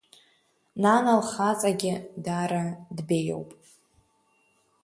[0.81, 1.93] Нана лхаҵагьы
[2.25, 2.63] дара
[2.95, 3.49] дбеиоуп.